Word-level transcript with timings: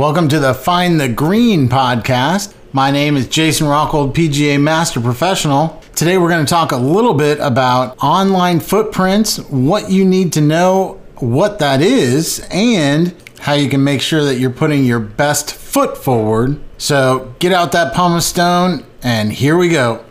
Welcome 0.00 0.28
to 0.28 0.38
the 0.38 0.54
Find 0.54 0.98
the 0.98 1.10
Green 1.10 1.68
podcast. 1.68 2.54
My 2.72 2.90
name 2.90 3.18
is 3.18 3.28
Jason 3.28 3.66
Rockhold, 3.66 4.14
PGA 4.14 4.58
Master 4.58 4.98
Professional. 4.98 5.78
Today 5.94 6.16
we're 6.16 6.30
going 6.30 6.42
to 6.42 6.48
talk 6.48 6.72
a 6.72 6.76
little 6.78 7.12
bit 7.12 7.38
about 7.38 8.02
online 8.02 8.60
footprints, 8.60 9.36
what 9.50 9.90
you 9.90 10.06
need 10.06 10.32
to 10.32 10.40
know 10.40 10.98
what 11.16 11.58
that 11.58 11.82
is, 11.82 12.48
and 12.50 13.14
how 13.40 13.52
you 13.52 13.68
can 13.68 13.84
make 13.84 14.00
sure 14.00 14.24
that 14.24 14.36
you're 14.36 14.48
putting 14.48 14.84
your 14.84 15.00
best 15.00 15.52
foot 15.52 15.98
forward. 15.98 16.58
So 16.78 17.34
get 17.38 17.52
out 17.52 17.72
that 17.72 17.92
pumice 17.92 18.24
stone, 18.24 18.86
and 19.02 19.30
here 19.30 19.58
we 19.58 19.68
go. 19.68 20.02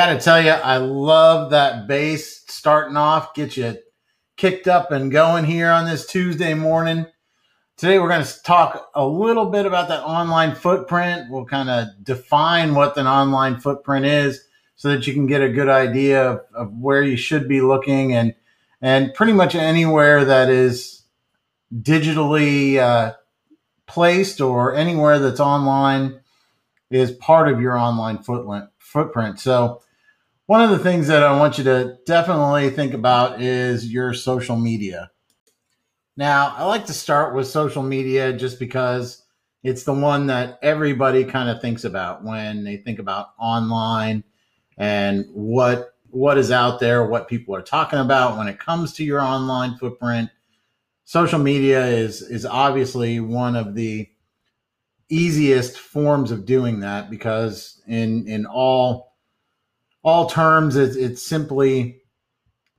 Got 0.00 0.14
to 0.14 0.18
tell 0.18 0.40
you, 0.40 0.48
I 0.48 0.78
love 0.78 1.50
that 1.50 1.86
bass 1.86 2.42
starting 2.46 2.96
off, 2.96 3.34
get 3.34 3.58
you 3.58 3.76
kicked 4.38 4.66
up 4.66 4.92
and 4.92 5.12
going 5.12 5.44
here 5.44 5.70
on 5.70 5.84
this 5.84 6.06
Tuesday 6.06 6.54
morning. 6.54 7.04
Today, 7.76 7.98
we're 7.98 8.08
going 8.08 8.24
to 8.24 8.42
talk 8.42 8.90
a 8.94 9.06
little 9.06 9.50
bit 9.50 9.66
about 9.66 9.88
that 9.88 10.02
online 10.02 10.54
footprint. 10.54 11.30
We'll 11.30 11.44
kind 11.44 11.68
of 11.68 11.88
define 12.02 12.74
what 12.74 12.96
an 12.96 13.06
online 13.06 13.60
footprint 13.60 14.06
is 14.06 14.42
so 14.74 14.88
that 14.88 15.06
you 15.06 15.12
can 15.12 15.26
get 15.26 15.42
a 15.42 15.50
good 15.50 15.68
idea 15.68 16.30
of, 16.30 16.40
of 16.54 16.72
where 16.78 17.02
you 17.02 17.18
should 17.18 17.46
be 17.46 17.60
looking 17.60 18.14
and, 18.14 18.34
and 18.80 19.12
pretty 19.12 19.34
much 19.34 19.54
anywhere 19.54 20.24
that 20.24 20.48
is 20.48 21.02
digitally 21.74 22.78
uh, 22.78 23.12
placed 23.86 24.40
or 24.40 24.74
anywhere 24.74 25.18
that's 25.18 25.40
online 25.40 26.20
is 26.90 27.10
part 27.10 27.52
of 27.52 27.60
your 27.60 27.76
online 27.76 28.16
footprint 28.16 28.70
footprint. 28.78 29.38
So, 29.38 29.82
one 30.50 30.62
of 30.62 30.70
the 30.70 30.80
things 30.80 31.06
that 31.06 31.22
I 31.22 31.38
want 31.38 31.58
you 31.58 31.64
to 31.64 31.96
definitely 32.06 32.70
think 32.70 32.92
about 32.92 33.40
is 33.40 33.86
your 33.86 34.12
social 34.12 34.56
media. 34.56 35.12
Now, 36.16 36.52
I 36.56 36.64
like 36.64 36.86
to 36.86 36.92
start 36.92 37.36
with 37.36 37.46
social 37.46 37.84
media 37.84 38.32
just 38.32 38.58
because 38.58 39.22
it's 39.62 39.84
the 39.84 39.92
one 39.92 40.26
that 40.26 40.58
everybody 40.60 41.22
kind 41.22 41.48
of 41.48 41.62
thinks 41.62 41.84
about 41.84 42.24
when 42.24 42.64
they 42.64 42.78
think 42.78 42.98
about 42.98 43.28
online 43.38 44.24
and 44.76 45.24
what 45.32 45.94
what 46.08 46.36
is 46.36 46.50
out 46.50 46.80
there, 46.80 47.06
what 47.06 47.28
people 47.28 47.54
are 47.54 47.62
talking 47.62 48.00
about 48.00 48.36
when 48.36 48.48
it 48.48 48.58
comes 48.58 48.92
to 48.94 49.04
your 49.04 49.20
online 49.20 49.76
footprint. 49.76 50.30
Social 51.04 51.38
media 51.38 51.86
is 51.86 52.22
is 52.22 52.44
obviously 52.44 53.20
one 53.20 53.54
of 53.54 53.76
the 53.76 54.08
easiest 55.08 55.78
forms 55.78 56.32
of 56.32 56.44
doing 56.44 56.80
that 56.80 57.08
because 57.08 57.80
in 57.86 58.26
in 58.26 58.46
all 58.46 59.09
all 60.02 60.28
terms 60.28 60.76
it's, 60.76 60.96
it's 60.96 61.22
simply 61.22 62.00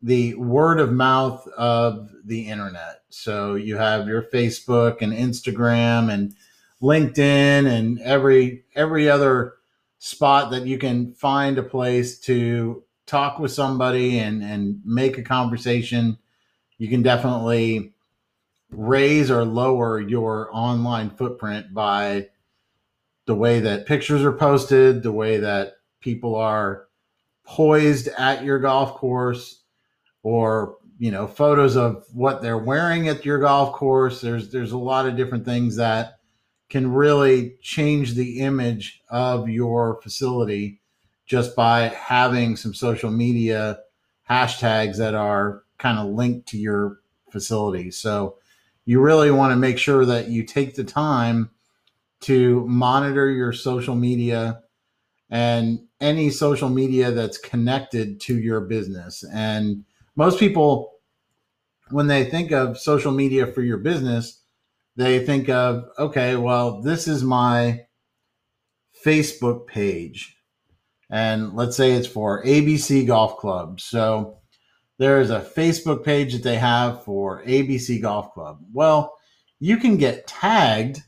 the 0.01 0.33
word 0.35 0.79
of 0.79 0.91
mouth 0.91 1.47
of 1.49 2.09
the 2.25 2.47
internet. 2.47 3.01
So 3.09 3.55
you 3.55 3.77
have 3.77 4.07
your 4.07 4.23
facebook 4.23 5.01
and 5.01 5.13
instagram 5.13 6.11
and 6.11 6.33
linkedin 6.81 7.67
and 7.67 7.99
every 8.01 8.65
every 8.75 9.09
other 9.09 9.53
spot 9.99 10.49
that 10.51 10.65
you 10.65 10.79
can 10.79 11.13
find 11.13 11.59
a 11.59 11.63
place 11.63 12.19
to 12.21 12.83
talk 13.05 13.37
with 13.37 13.51
somebody 13.51 14.17
and 14.17 14.43
and 14.43 14.81
make 14.83 15.17
a 15.17 15.23
conversation. 15.23 16.17
You 16.77 16.89
can 16.89 17.03
definitely 17.03 17.93
raise 18.71 19.29
or 19.29 19.45
lower 19.45 19.99
your 19.99 20.49
online 20.51 21.11
footprint 21.11 21.73
by 21.73 22.29
the 23.25 23.35
way 23.35 23.59
that 23.59 23.85
pictures 23.85 24.23
are 24.23 24.31
posted, 24.31 25.03
the 25.03 25.11
way 25.11 25.37
that 25.37 25.73
people 25.99 26.35
are 26.35 26.87
poised 27.51 28.07
at 28.07 28.45
your 28.45 28.59
golf 28.59 28.93
course, 28.93 29.61
or 30.23 30.77
you 30.97 31.11
know 31.11 31.27
photos 31.27 31.75
of 31.75 32.05
what 32.13 32.41
they're 32.41 32.57
wearing 32.57 33.09
at 33.09 33.25
your 33.25 33.39
golf 33.39 33.73
course. 33.73 34.21
There's 34.21 34.51
there's 34.51 34.71
a 34.71 34.77
lot 34.77 35.05
of 35.05 35.17
different 35.17 35.43
things 35.43 35.75
that 35.75 36.19
can 36.69 36.93
really 36.93 37.57
change 37.61 38.13
the 38.13 38.39
image 38.39 39.01
of 39.09 39.49
your 39.49 40.01
facility 40.01 40.79
just 41.25 41.53
by 41.53 41.89
having 41.89 42.55
some 42.55 42.73
social 42.73 43.11
media 43.11 43.79
hashtags 44.29 44.97
that 44.97 45.13
are 45.13 45.63
kind 45.77 45.99
of 45.99 46.13
linked 46.13 46.47
to 46.47 46.57
your 46.57 46.99
facility. 47.31 47.91
So 47.91 48.37
you 48.85 49.01
really 49.01 49.29
want 49.29 49.51
to 49.51 49.57
make 49.57 49.77
sure 49.77 50.05
that 50.05 50.29
you 50.29 50.43
take 50.43 50.75
the 50.75 50.85
time 50.85 51.49
to 52.21 52.65
monitor 52.65 53.29
your 53.29 53.51
social 53.51 53.95
media 53.95 54.61
and 55.31 55.79
any 56.01 56.29
social 56.29 56.69
media 56.69 57.11
that's 57.11 57.37
connected 57.37 58.19
to 58.21 58.37
your 58.37 58.61
business. 58.61 59.23
And 59.33 59.85
most 60.15 60.39
people, 60.39 60.91
when 61.89 62.07
they 62.07 62.25
think 62.25 62.51
of 62.51 62.77
social 62.77 63.13
media 63.13 63.47
for 63.47 63.61
your 63.61 63.77
business, 63.77 64.41
they 64.97 65.25
think 65.25 65.47
of, 65.47 65.85
okay, 65.97 66.35
well, 66.35 66.81
this 66.81 67.07
is 67.07 67.23
my 67.23 67.85
Facebook 69.05 69.67
page. 69.67 70.37
And 71.09 71.53
let's 71.53 71.77
say 71.77 71.93
it's 71.93 72.07
for 72.07 72.43
ABC 72.43 73.07
Golf 73.07 73.37
Club. 73.37 73.79
So 73.79 74.37
there 74.97 75.21
is 75.21 75.29
a 75.29 75.41
Facebook 75.41 76.03
page 76.03 76.33
that 76.33 76.43
they 76.43 76.57
have 76.57 77.03
for 77.03 77.43
ABC 77.45 78.01
Golf 78.01 78.33
Club. 78.33 78.59
Well, 78.73 79.13
you 79.59 79.77
can 79.77 79.97
get 79.97 80.27
tagged 80.27 81.01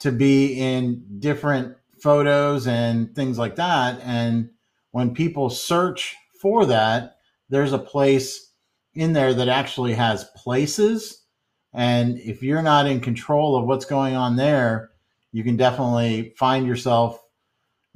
to 0.00 0.12
be 0.12 0.58
in 0.58 1.04
different 1.18 1.77
photos 2.00 2.66
and 2.66 3.14
things 3.14 3.38
like 3.38 3.56
that. 3.56 4.00
And 4.02 4.50
when 4.92 5.14
people 5.14 5.50
search 5.50 6.16
for 6.40 6.66
that, 6.66 7.16
there's 7.48 7.72
a 7.72 7.78
place 7.78 8.52
in 8.94 9.12
there 9.12 9.34
that 9.34 9.48
actually 9.48 9.94
has 9.94 10.30
places. 10.36 11.24
And 11.72 12.18
if 12.18 12.42
you're 12.42 12.62
not 12.62 12.86
in 12.86 13.00
control 13.00 13.56
of 13.56 13.66
what's 13.66 13.84
going 13.84 14.16
on 14.16 14.36
there, 14.36 14.90
you 15.32 15.44
can 15.44 15.56
definitely 15.56 16.34
find 16.36 16.66
yourself 16.66 17.22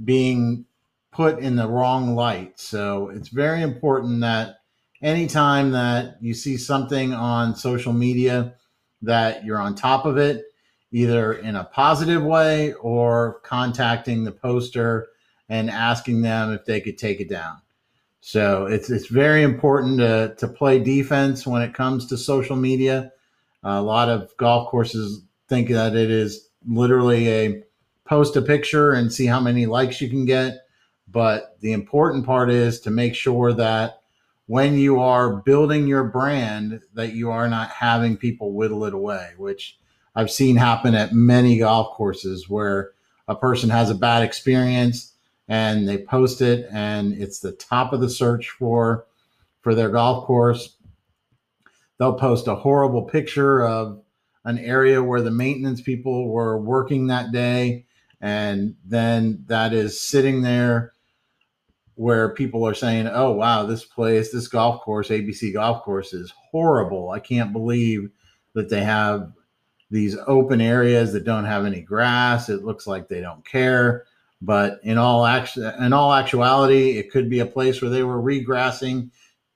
being 0.05 0.67
put 1.11 1.39
in 1.39 1.57
the 1.57 1.69
wrong 1.69 2.15
light. 2.15 2.59
So 2.59 3.09
it's 3.09 3.29
very 3.29 3.63
important 3.63 4.21
that 4.21 4.57
anytime 5.03 5.73
that 5.73 6.17
you 6.21 6.35
see 6.35 6.57
something 6.57 7.13
on 7.13 7.57
social 7.57 7.93
media 7.93 8.55
that 9.03 9.45
you're 9.45 9.59
on 9.59 9.75
top 9.75 10.07
of 10.07 10.17
it, 10.17 10.45
either 10.93 11.33
in 11.33 11.57
a 11.57 11.65
positive 11.65 12.23
way 12.23 12.75
or 12.75 13.41
contacting 13.45 14.25
the 14.25 14.33
poster 14.33 15.09
and 15.49 15.71
asking 15.71 16.23
them 16.23 16.53
if 16.53 16.65
they 16.65 16.81
could 16.81 16.99
take 16.99 17.21
it 17.21 17.29
down. 17.29 17.57
So 18.21 18.67
it's 18.67 18.89
it's 18.91 19.09
very 19.09 19.43
important 19.43 19.99
to 19.99 20.35
to 20.39 20.49
play 20.49 20.79
defense 20.79 21.47
when 21.47 21.63
it 21.63 21.75
comes 21.75 22.07
to 22.07 22.17
social 22.17 22.57
media. 22.57 23.13
a 23.65 23.83
lot 23.83 24.09
of 24.09 24.37
golf 24.37 24.69
courses 24.71 25.23
think 25.49 25.69
that 25.71 25.95
it 25.97 26.11
is 26.11 26.49
literally 26.67 27.29
a 27.29 27.63
post 28.05 28.37
a 28.37 28.43
picture 28.43 28.93
and 28.93 29.13
see 29.13 29.27
how 29.27 29.41
many 29.41 29.67
likes 29.67 30.01
you 30.01 30.09
can 30.09 30.25
get 30.25 30.59
but 31.09 31.57
the 31.61 31.73
important 31.73 32.25
part 32.25 32.51
is 32.51 32.81
to 32.81 32.91
make 32.91 33.15
sure 33.15 33.53
that 33.53 34.01
when 34.47 34.79
you 34.79 35.01
are 35.01 35.37
building 35.43 35.87
your 35.87 36.05
brand 36.05 36.81
that 36.95 37.13
you 37.15 37.31
are 37.31 37.49
not 37.49 37.71
having 37.71 38.17
people 38.17 38.53
whittle 38.53 38.85
it 38.85 38.95
away 38.95 39.31
which 39.37 39.79
i've 40.15 40.31
seen 40.31 40.57
happen 40.57 40.95
at 40.95 41.13
many 41.13 41.59
golf 41.59 41.95
courses 41.97 42.49
where 42.49 42.93
a 43.29 43.35
person 43.35 43.71
has 43.71 43.91
a 43.91 43.95
bad 43.95 44.23
experience 44.23 45.13
and 45.49 45.89
they 45.89 45.99
post 45.99 46.41
it 46.41 46.67
and 46.73 47.13
it's 47.15 47.41
the 47.41 47.53
top 47.53 47.93
of 47.93 48.01
the 48.01 48.11
search 48.11 48.51
for 48.51 49.07
for 49.61 49.75
their 49.75 49.91
golf 49.91 50.27
course 50.27 50.77
they'll 51.99 52.15
post 52.15 52.49
a 52.49 52.55
horrible 52.55 53.03
picture 53.03 53.65
of 53.65 54.03
an 54.45 54.59
area 54.59 55.03
where 55.03 55.23
the 55.23 55.31
maintenance 55.31 55.81
people 55.81 56.29
were 56.29 56.59
working 56.59 57.07
that 57.07 57.33
day 57.33 57.85
and 58.21 58.77
then 58.85 59.45
that 59.49 59.73
is 59.73 60.01
sitting 60.01 60.43
there 60.43 60.93
where 61.97 62.35
people 62.35 62.67
are 62.67 62.75
saying, 62.75 63.09
"Oh 63.09 63.33
wow, 63.33 63.67
this 63.67 63.85
place, 63.85 64.33
this 64.33 64.49
golf 64.49 64.81
course, 64.83 65.09
ABC 65.09 65.53
golf 65.53 65.83
course 65.83 66.13
is 66.13 66.33
horrible. 66.51 67.11
I 67.11 67.21
can't 67.21 67.53
believe 67.53 68.11
that 68.55 68.69
they 68.71 68.83
have 68.83 69.33
these 69.93 70.17
open 70.27 70.61
areas 70.61 71.13
that 71.13 71.25
don't 71.25 71.45
have 71.45 71.65
any 71.65 71.81
grass. 71.81 72.49
It 72.49 72.65
looks 72.65 72.87
like 72.87 73.07
they 73.07 73.21
don't 73.21 73.45
care." 73.45 74.05
But 74.41 74.81
in 74.83 74.99
all 74.99 75.25
actual, 75.25 75.69
in 75.69 75.93
all 75.93 76.13
actuality, 76.13 76.99
it 76.99 77.13
could 77.13 77.31
be 77.31 77.39
a 77.39 77.47
place 77.47 77.81
where 77.81 77.91
they 77.91 78.03
were 78.03 78.21
regrassing 78.21 79.11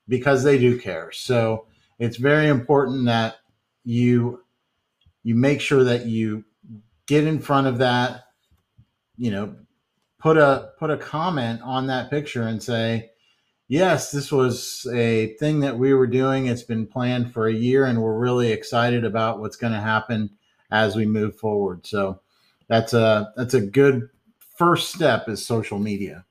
because 0.08 0.44
they 0.44 0.58
do 0.58 0.78
care. 0.78 1.10
So 1.10 1.66
it's 1.98 2.16
very 2.16 2.46
important 2.48 3.06
that 3.06 3.36
you 3.84 4.44
you 5.24 5.34
make 5.34 5.60
sure 5.60 5.82
that 5.82 6.06
you 6.06 6.44
get 7.06 7.24
in 7.24 7.40
front 7.40 7.66
of 7.66 7.78
that 7.78 8.26
you 9.16 9.30
know 9.30 9.54
put 10.18 10.36
a 10.36 10.70
put 10.78 10.90
a 10.90 10.96
comment 10.96 11.60
on 11.62 11.86
that 11.86 12.10
picture 12.10 12.42
and 12.42 12.62
say 12.62 13.10
yes 13.68 14.10
this 14.10 14.30
was 14.30 14.86
a 14.92 15.34
thing 15.34 15.60
that 15.60 15.78
we 15.78 15.92
were 15.94 16.06
doing 16.06 16.46
it's 16.46 16.62
been 16.62 16.86
planned 16.86 17.32
for 17.32 17.48
a 17.48 17.52
year 17.52 17.86
and 17.86 18.00
we're 18.00 18.18
really 18.18 18.52
excited 18.52 19.04
about 19.04 19.40
what's 19.40 19.56
going 19.56 19.72
to 19.72 19.80
happen 19.80 20.30
as 20.70 20.96
we 20.96 21.06
move 21.06 21.36
forward 21.36 21.84
so 21.86 22.20
that's 22.68 22.92
a 22.92 23.32
that's 23.36 23.54
a 23.54 23.60
good 23.60 24.08
first 24.56 24.94
step 24.94 25.28
is 25.28 25.44
social 25.44 25.78
media 25.78 26.24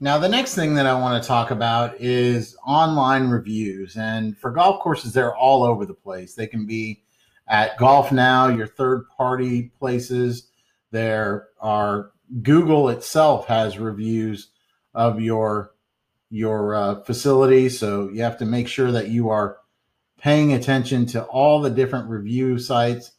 now, 0.00 0.18
the 0.18 0.28
next 0.28 0.54
thing 0.54 0.74
that 0.74 0.86
I 0.86 1.00
want 1.00 1.22
to 1.22 1.26
talk 1.26 1.50
about 1.50 1.98
is 2.00 2.56
online 2.66 3.28
reviews. 3.28 3.96
And 3.96 4.36
for 4.36 4.50
golf 4.50 4.82
courses, 4.82 5.12
they're 5.12 5.36
all 5.36 5.62
over 5.62 5.86
the 5.86 5.94
place. 5.94 6.34
They 6.34 6.48
can 6.48 6.66
be 6.66 7.02
at 7.46 7.78
Golf 7.78 8.10
Now, 8.10 8.48
your 8.48 8.66
third 8.66 9.08
party 9.16 9.70
places. 9.78 10.50
There 10.90 11.48
are 11.60 12.10
Google 12.42 12.88
itself 12.88 13.46
has 13.46 13.78
reviews 13.78 14.48
of 14.94 15.20
your 15.20 15.73
your 16.34 16.74
uh, 16.74 17.00
facility, 17.02 17.68
so 17.68 18.08
you 18.08 18.20
have 18.22 18.38
to 18.38 18.44
make 18.44 18.66
sure 18.66 18.90
that 18.90 19.08
you 19.08 19.28
are 19.28 19.58
paying 20.18 20.52
attention 20.52 21.06
to 21.06 21.22
all 21.26 21.60
the 21.60 21.70
different 21.70 22.08
review 22.08 22.58
sites 22.58 23.12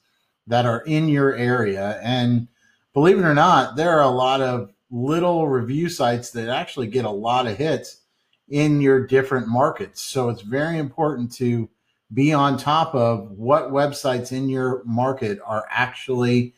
that 0.48 0.66
are 0.66 0.82
in 0.82 1.08
your 1.08 1.34
area. 1.34 1.98
And 2.04 2.50
believe 2.94 3.18
it 3.18 3.24
or 3.24 3.34
not, 3.34 3.78
there 3.78 3.98
are 3.98 4.04
a 4.04 4.10
lot 4.10 4.42
of 4.42 4.74
little 4.92 5.48
review 5.48 5.88
sites 5.88 6.32
that 6.32 6.50
actually 6.50 6.88
get 6.88 7.06
a 7.06 7.10
lot 7.10 7.48
of 7.48 7.58
hits 7.58 8.02
in 8.50 8.82
your 8.82 9.08
different 9.08 9.48
markets. 9.48 10.02
So 10.02 10.28
it's 10.28 10.42
very 10.42 10.78
important 10.78 11.32
to 11.36 11.70
be 12.14 12.34
on 12.34 12.58
top 12.58 12.94
of 12.94 13.32
what 13.32 13.72
websites 13.72 14.34
in 14.34 14.50
your 14.50 14.84
market 14.84 15.40
are 15.46 15.66
actually 15.70 16.54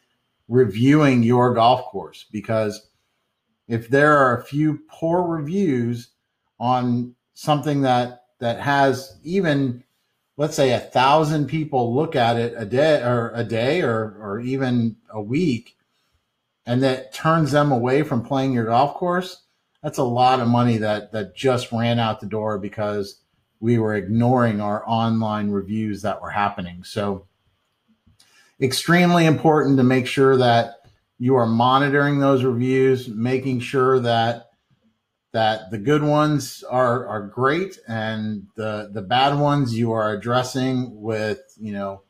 reviewing 0.48 1.22
your 1.22 1.54
golf 1.54 1.86
course 1.86 2.26
because 2.32 2.90
if 3.68 3.90
there 3.90 4.18
are 4.18 4.40
a 4.40 4.44
few 4.44 4.80
poor 4.90 5.22
reviews 5.24 6.10
on 6.60 7.16
something 7.34 7.82
that 7.82 8.24
that 8.40 8.60
has 8.60 9.18
even 9.24 9.84
let's 10.38 10.56
say 10.56 10.72
a 10.72 10.80
thousand 10.80 11.48
people 11.48 11.96
look 11.96 12.16
at 12.16 12.38
it 12.38 12.54
a 12.58 12.66
day 12.66 13.02
or 13.02 13.32
a 13.34 13.44
day 13.44 13.82
or 13.82 14.18
or 14.20 14.40
even 14.40 14.96
a 15.10 15.22
week 15.22 15.78
and 16.68 16.84
that 16.84 17.14
turns 17.14 17.52
them 17.52 17.72
away 17.72 18.04
from 18.04 18.22
playing 18.22 18.52
your 18.52 18.66
golf 18.66 18.96
course, 18.96 19.44
that's 19.82 19.98
a 19.98 20.04
lot 20.04 20.42
of 20.42 20.50
money 20.50 20.78
that 20.78 21.14
that 21.14 21.34
just 21.34 21.72
ran 21.72 21.98
out 21.98 22.20
the 22.20 22.28
door 22.28 22.60
because 22.60 23.22
we 23.62 23.80
were 23.80 23.96
ignoring 23.96 24.60
our 24.60 24.84
online 24.88 25.50
reviews 25.50 26.02
that 26.02 26.22
were 26.22 26.30
happening. 26.30 26.84
So 26.84 27.26
extremely 28.62 29.26
important 29.26 29.78
to 29.78 29.84
make 29.84 30.08
sure 30.08 30.36
that 30.38 30.86
you 31.18 31.36
are 31.36 31.48
monitoring 31.48 32.20
those 32.20 32.44
reviews, 32.44 33.08
making 33.08 33.62
sure 33.62 34.00
that 34.02 34.47
that 35.38 35.70
the 35.70 35.78
good 35.78 36.02
ones 36.02 36.64
are 36.68 37.06
are 37.06 37.22
great 37.22 37.78
and 37.88 38.48
the 38.56 38.90
the 38.92 39.04
bad 39.04 39.38
ones 39.38 39.78
you 39.78 39.92
are 39.92 40.12
addressing 40.12 41.00
with, 41.00 41.40
you 41.60 41.72
know, 41.72 42.02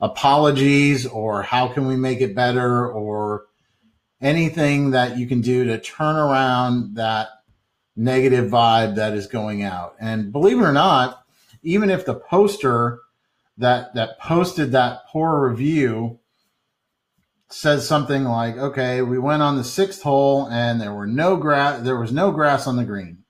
apologies 0.00 1.06
or 1.06 1.42
how 1.42 1.68
can 1.68 1.86
we 1.86 1.96
make 1.96 2.22
it 2.22 2.34
better 2.34 2.90
or 2.90 3.44
anything 4.22 4.92
that 4.92 5.18
you 5.18 5.26
can 5.26 5.42
do 5.42 5.64
to 5.64 5.78
turn 5.78 6.16
around 6.16 6.94
that 6.94 7.28
negative 7.94 8.50
vibe 8.50 8.94
that 8.94 9.12
is 9.12 9.26
going 9.26 9.62
out. 9.62 9.94
And 10.00 10.32
believe 10.32 10.58
it 10.58 10.64
or 10.64 10.72
not, 10.72 11.26
even 11.62 11.90
if 11.90 12.06
the 12.06 12.14
poster 12.14 13.00
that 13.58 13.92
that 13.96 14.18
posted 14.18 14.72
that 14.72 15.06
poor 15.08 15.46
review 15.46 16.20
says 17.52 17.86
something 17.86 18.24
like, 18.24 18.56
"Okay, 18.56 19.02
we 19.02 19.18
went 19.18 19.42
on 19.42 19.56
the 19.56 19.64
sixth 19.64 20.02
hole 20.02 20.46
and 20.48 20.80
there 20.80 20.92
were 20.92 21.06
no 21.06 21.36
grass. 21.36 21.82
There 21.82 21.98
was 21.98 22.12
no 22.12 22.30
grass 22.30 22.66
on 22.66 22.76
the 22.76 22.84
green. 22.84 23.24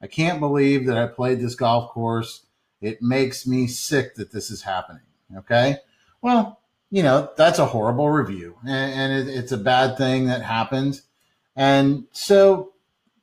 I 0.00 0.06
can't 0.06 0.40
believe 0.40 0.86
that 0.86 0.98
I 0.98 1.06
played 1.06 1.40
this 1.40 1.54
golf 1.54 1.90
course. 1.90 2.46
It 2.80 3.00
makes 3.00 3.46
me 3.46 3.66
sick 3.66 4.16
that 4.16 4.32
this 4.32 4.50
is 4.50 4.62
happening." 4.62 5.02
Okay, 5.36 5.78
well, 6.20 6.60
you 6.90 7.02
know, 7.02 7.30
that's 7.36 7.58
a 7.58 7.66
horrible 7.66 8.10
review 8.10 8.58
and, 8.66 8.92
and 8.92 9.28
it, 9.28 9.34
it's 9.34 9.50
a 9.50 9.56
bad 9.56 9.96
thing 9.96 10.26
that 10.26 10.42
happens. 10.42 11.02
And 11.56 12.04
so 12.12 12.72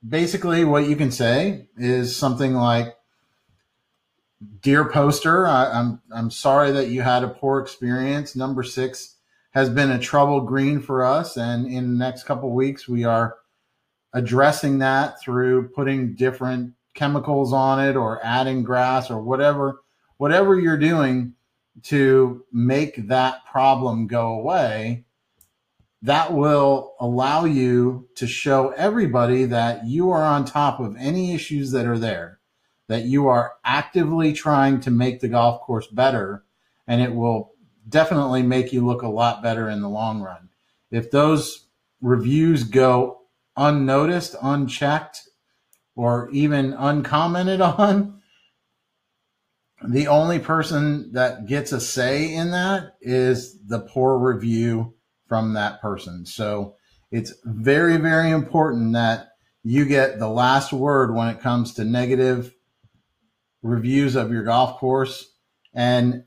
basically, 0.07 0.65
what 0.65 0.87
you 0.87 0.95
can 0.95 1.11
say 1.11 1.67
is 1.77 2.15
something 2.15 2.55
like, 2.55 2.95
Dear 4.61 4.85
poster, 4.89 5.45
I, 5.45 5.69
I'm 5.69 6.01
I'm 6.11 6.31
sorry 6.31 6.71
that 6.71 6.87
you 6.87 7.01
had 7.01 7.23
a 7.23 7.27
poor 7.27 7.59
experience. 7.59 8.37
Number 8.37 8.63
six 8.63 9.15
has 9.51 9.69
been 9.69 9.91
a 9.91 9.99
trouble 9.99 10.41
green 10.41 10.79
for 10.79 11.03
us, 11.03 11.37
and 11.37 11.65
in 11.65 11.91
the 11.91 12.05
next 12.05 12.23
couple 12.23 12.53
weeks 12.53 12.87
we 12.87 13.03
are 13.03 13.37
addressing 14.13 14.79
that 14.79 15.21
through 15.21 15.69
putting 15.69 16.15
different 16.15 16.73
chemicals 16.93 17.53
on 17.53 17.79
it 17.79 17.95
or 17.95 18.19
adding 18.25 18.63
grass 18.63 19.09
or 19.09 19.21
whatever 19.21 19.81
whatever 20.19 20.59
you're 20.59 20.77
doing 20.77 21.33
to 21.81 22.43
make 22.51 23.07
that 23.07 23.45
problem 23.45 24.05
go 24.05 24.33
away, 24.33 25.05
that 26.01 26.33
will 26.33 26.93
allow 26.99 27.45
you 27.45 28.07
to 28.15 28.27
show 28.27 28.69
everybody 28.71 29.45
that 29.45 29.85
you 29.85 30.11
are 30.11 30.23
on 30.23 30.43
top 30.43 30.81
of 30.81 30.95
any 30.97 31.33
issues 31.33 31.71
that 31.71 31.85
are 31.85 31.97
there, 31.97 32.39
that 32.87 33.05
you 33.05 33.27
are 33.27 33.53
actively 33.63 34.33
trying 34.33 34.81
to 34.81 34.91
make 34.91 35.21
the 35.21 35.29
golf 35.29 35.61
course 35.61 35.87
better, 35.87 36.43
and 36.85 37.01
it 37.01 37.15
will 37.15 37.53
definitely 37.89 38.43
make 38.43 38.71
you 38.71 38.85
look 38.85 39.01
a 39.01 39.07
lot 39.07 39.43
better 39.43 39.69
in 39.69 39.81
the 39.81 39.89
long 39.89 40.21
run. 40.21 40.49
If 40.91 41.11
those 41.11 41.67
reviews 42.01 42.63
go 42.63 43.21
unnoticed, 43.57 44.35
unchecked, 44.41 45.21
or 45.95 46.29
even 46.31 46.73
uncommented 46.73 47.61
on, 47.61 48.21
the 49.87 50.07
only 50.07 50.39
person 50.39 51.13
that 51.13 51.45
gets 51.45 51.71
a 51.71 51.79
say 51.79 52.33
in 52.33 52.51
that 52.51 52.95
is 53.01 53.65
the 53.65 53.79
poor 53.79 54.17
review 54.17 54.93
from 55.27 55.53
that 55.53 55.81
person. 55.81 56.25
So 56.25 56.75
it's 57.11 57.33
very, 57.45 57.97
very 57.97 58.31
important 58.31 58.93
that 58.93 59.29
you 59.63 59.85
get 59.85 60.19
the 60.19 60.27
last 60.27 60.73
word 60.73 61.13
when 61.13 61.29
it 61.29 61.39
comes 61.39 61.73
to 61.75 61.85
negative 61.85 62.53
reviews 63.61 64.15
of 64.15 64.31
your 64.31 64.43
golf 64.43 64.79
course. 64.79 65.31
And 65.73 66.23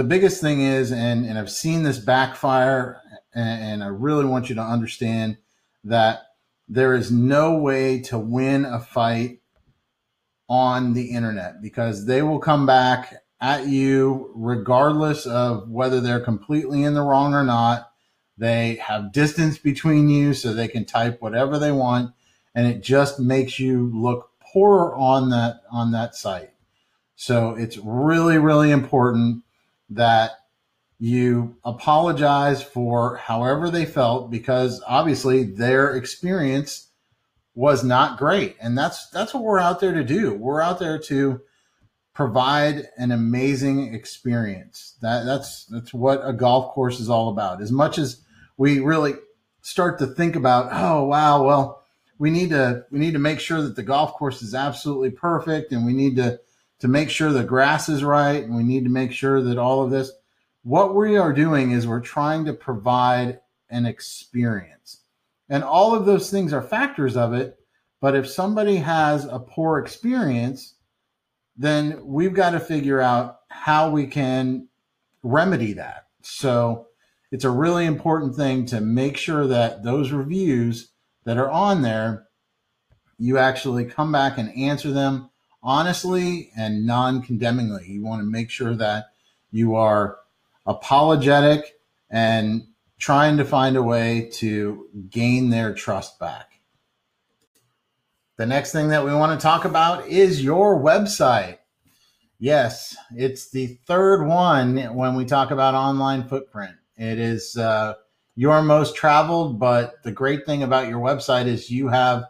the 0.00 0.04
biggest 0.04 0.40
thing 0.40 0.62
is, 0.62 0.92
and, 0.92 1.26
and 1.26 1.38
I've 1.38 1.50
seen 1.50 1.82
this 1.82 1.98
backfire, 1.98 3.02
and, 3.34 3.62
and 3.62 3.84
I 3.84 3.88
really 3.88 4.24
want 4.24 4.48
you 4.48 4.54
to 4.54 4.62
understand 4.62 5.36
that 5.84 6.22
there 6.68 6.94
is 6.94 7.12
no 7.12 7.58
way 7.58 8.00
to 8.04 8.18
win 8.18 8.64
a 8.64 8.80
fight 8.80 9.42
on 10.48 10.94
the 10.94 11.10
internet 11.10 11.60
because 11.60 12.06
they 12.06 12.22
will 12.22 12.38
come 12.38 12.64
back 12.64 13.22
at 13.42 13.66
you 13.66 14.32
regardless 14.34 15.26
of 15.26 15.68
whether 15.68 16.00
they're 16.00 16.18
completely 16.18 16.82
in 16.82 16.94
the 16.94 17.02
wrong 17.02 17.34
or 17.34 17.44
not. 17.44 17.90
They 18.38 18.76
have 18.76 19.12
distance 19.12 19.58
between 19.58 20.08
you 20.08 20.32
so 20.32 20.54
they 20.54 20.68
can 20.68 20.86
type 20.86 21.20
whatever 21.20 21.58
they 21.58 21.72
want 21.72 22.14
and 22.54 22.66
it 22.66 22.82
just 22.82 23.20
makes 23.20 23.60
you 23.60 23.92
look 23.94 24.30
poorer 24.40 24.96
on 24.96 25.28
that 25.28 25.60
on 25.70 25.92
that 25.92 26.14
site. 26.14 26.54
So 27.16 27.54
it's 27.54 27.76
really 27.76 28.38
really 28.38 28.70
important 28.70 29.44
that 29.90 30.32
you 30.98 31.56
apologize 31.64 32.62
for 32.62 33.16
however 33.16 33.70
they 33.70 33.86
felt 33.86 34.30
because 34.30 34.82
obviously 34.86 35.44
their 35.44 35.96
experience 35.96 36.88
was 37.54 37.82
not 37.82 38.18
great. 38.18 38.56
And 38.60 38.76
that's 38.76 39.08
that's 39.10 39.34
what 39.34 39.42
we're 39.42 39.58
out 39.58 39.80
there 39.80 39.94
to 39.94 40.04
do. 40.04 40.34
We're 40.34 40.60
out 40.60 40.78
there 40.78 40.98
to 40.98 41.40
provide 42.14 42.88
an 42.98 43.12
amazing 43.12 43.94
experience. 43.94 44.96
That 45.00 45.24
that's 45.24 45.64
that's 45.66 45.92
what 45.92 46.20
a 46.22 46.32
golf 46.32 46.74
course 46.74 47.00
is 47.00 47.08
all 47.08 47.30
about. 47.30 47.62
As 47.62 47.72
much 47.72 47.98
as 47.98 48.22
we 48.56 48.80
really 48.80 49.14
start 49.62 49.98
to 49.98 50.06
think 50.06 50.36
about, 50.36 50.68
oh 50.70 51.04
wow, 51.04 51.44
well, 51.44 51.82
we 52.18 52.30
need 52.30 52.50
to 52.50 52.84
we 52.90 52.98
need 52.98 53.14
to 53.14 53.18
make 53.18 53.40
sure 53.40 53.62
that 53.62 53.74
the 53.74 53.82
golf 53.82 54.12
course 54.14 54.42
is 54.42 54.54
absolutely 54.54 55.10
perfect 55.10 55.72
and 55.72 55.86
we 55.86 55.94
need 55.94 56.16
to 56.16 56.38
to 56.80 56.88
make 56.88 57.10
sure 57.10 57.32
the 57.32 57.44
grass 57.44 57.88
is 57.88 58.02
right 58.02 58.42
and 58.42 58.54
we 58.54 58.62
need 58.62 58.84
to 58.84 58.90
make 58.90 59.12
sure 59.12 59.42
that 59.42 59.58
all 59.58 59.82
of 59.82 59.90
this 59.90 60.12
what 60.62 60.94
we 60.94 61.16
are 61.16 61.32
doing 61.32 61.70
is 61.70 61.86
we're 61.86 62.00
trying 62.00 62.44
to 62.44 62.52
provide 62.52 63.40
an 63.70 63.86
experience 63.86 65.00
and 65.50 65.64
all 65.64 65.94
of 65.94 66.06
those 66.06 66.30
things 66.30 66.52
are 66.52 66.62
factors 66.62 67.16
of 67.16 67.34
it. 67.34 67.58
But 68.00 68.14
if 68.14 68.30
somebody 68.30 68.76
has 68.76 69.26
a 69.26 69.40
poor 69.40 69.80
experience, 69.80 70.76
then 71.56 72.06
we've 72.06 72.32
got 72.32 72.50
to 72.50 72.60
figure 72.60 73.00
out 73.00 73.40
how 73.48 73.90
we 73.90 74.06
can 74.06 74.68
remedy 75.22 75.74
that. 75.74 76.06
So 76.22 76.86
it's 77.32 77.44
a 77.44 77.50
really 77.50 77.84
important 77.84 78.36
thing 78.36 78.64
to 78.66 78.80
make 78.80 79.16
sure 79.16 79.46
that 79.48 79.82
those 79.82 80.12
reviews 80.12 80.92
that 81.24 81.36
are 81.36 81.50
on 81.50 81.82
there, 81.82 82.28
you 83.18 83.36
actually 83.36 83.84
come 83.84 84.12
back 84.12 84.38
and 84.38 84.56
answer 84.56 84.92
them 84.92 85.28
honestly 85.62 86.50
and 86.56 86.86
non 86.86 87.22
condemningly. 87.22 87.86
You 87.86 88.02
want 88.02 88.22
to 88.22 88.26
make 88.26 88.50
sure 88.50 88.74
that 88.74 89.12
you 89.50 89.74
are 89.74 90.18
apologetic 90.66 91.78
and 92.10 92.66
trying 92.98 93.36
to 93.38 93.44
find 93.44 93.76
a 93.76 93.82
way 93.82 94.30
to 94.34 94.88
gain 95.10 95.50
their 95.50 95.74
trust 95.74 96.18
back. 96.18 96.60
The 98.36 98.46
next 98.46 98.72
thing 98.72 98.88
that 98.88 99.04
we 99.04 99.12
want 99.12 99.38
to 99.38 99.42
talk 99.42 99.64
about 99.64 100.06
is 100.06 100.42
your 100.42 100.80
website. 100.80 101.58
Yes, 102.38 102.96
it's 103.14 103.50
the 103.50 103.78
third 103.86 104.26
one 104.26 104.78
when 104.94 105.14
we 105.14 105.26
talk 105.26 105.50
about 105.50 105.74
online 105.74 106.26
footprint. 106.26 106.74
It 106.96 107.18
is 107.18 107.56
uh, 107.56 107.94
your 108.34 108.62
most 108.62 108.96
traveled, 108.96 109.58
but 109.58 110.02
the 110.04 110.12
great 110.12 110.46
thing 110.46 110.62
about 110.62 110.88
your 110.88 111.00
website 111.00 111.46
is 111.46 111.70
you 111.70 111.88
have 111.88 112.24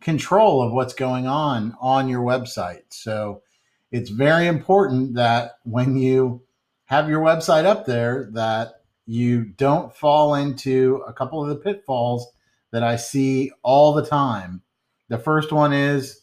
control 0.00 0.62
of 0.62 0.72
what's 0.72 0.94
going 0.94 1.26
on 1.26 1.74
on 1.80 2.08
your 2.08 2.22
website. 2.22 2.82
So 2.90 3.42
it's 3.90 4.10
very 4.10 4.46
important 4.46 5.14
that 5.14 5.52
when 5.64 5.96
you 5.96 6.42
have 6.86 7.08
your 7.08 7.20
website 7.20 7.64
up 7.64 7.86
there 7.86 8.30
that 8.32 8.82
you 9.06 9.44
don't 9.44 9.94
fall 9.94 10.34
into 10.34 11.02
a 11.06 11.12
couple 11.12 11.42
of 11.42 11.48
the 11.48 11.56
pitfalls 11.56 12.26
that 12.72 12.82
I 12.82 12.96
see 12.96 13.52
all 13.62 13.92
the 13.92 14.04
time. 14.04 14.62
The 15.08 15.18
first 15.18 15.52
one 15.52 15.72
is 15.72 16.22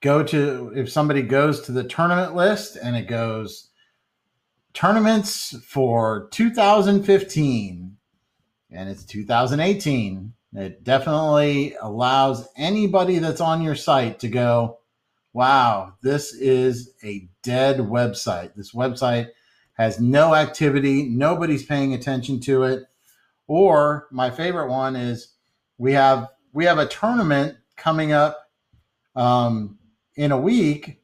go 0.00 0.22
to 0.24 0.72
if 0.74 0.90
somebody 0.90 1.22
goes 1.22 1.60
to 1.62 1.72
the 1.72 1.84
tournament 1.84 2.34
list 2.34 2.76
and 2.76 2.96
it 2.96 3.08
goes 3.08 3.70
tournaments 4.74 5.56
for 5.64 6.28
2015 6.32 7.96
and 8.70 8.88
it's 8.88 9.04
2018 9.04 10.32
it 10.56 10.82
definitely 10.82 11.74
allows 11.80 12.48
anybody 12.56 13.18
that's 13.18 13.40
on 13.40 13.62
your 13.62 13.76
site 13.76 14.18
to 14.20 14.28
go 14.28 14.78
wow 15.32 15.92
this 16.02 16.32
is 16.34 16.94
a 17.04 17.28
dead 17.46 17.78
website. 17.78 18.54
This 18.56 18.72
website 18.72 19.28
has 19.74 20.00
no 20.00 20.34
activity. 20.34 21.04
Nobody's 21.08 21.64
paying 21.64 21.94
attention 21.94 22.40
to 22.40 22.64
it. 22.64 22.82
Or 23.46 24.08
my 24.10 24.30
favorite 24.30 24.68
one 24.68 24.96
is 24.96 25.28
we 25.78 25.92
have 25.92 26.28
we 26.52 26.64
have 26.64 26.78
a 26.78 26.88
tournament 26.88 27.56
coming 27.76 28.10
up 28.10 28.50
um, 29.14 29.78
in 30.16 30.32
a 30.32 30.38
week 30.38 31.00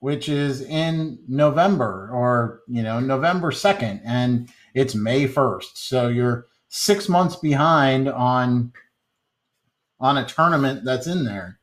which 0.00 0.28
is 0.28 0.60
in 0.60 1.18
November 1.28 2.10
or, 2.12 2.60
you 2.68 2.82
know, 2.82 3.00
November 3.00 3.50
2nd, 3.50 4.02
and 4.04 4.50
it's 4.74 4.94
May 4.94 5.26
1st. 5.26 5.76
So 5.76 6.08
you're 6.08 6.46
six 6.68 7.08
months 7.08 7.36
behind 7.36 8.10
on 8.10 8.70
on 10.04 10.18
a 10.18 10.26
tournament 10.26 10.84
that's 10.84 11.06
in 11.06 11.24
there. 11.24 11.58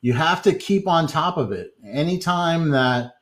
You 0.00 0.12
have 0.12 0.42
to 0.42 0.54
keep 0.54 0.86
on 0.86 1.06
top 1.06 1.36
of 1.36 1.52
it. 1.52 1.72
Anytime 1.84 2.70
that 2.70 3.12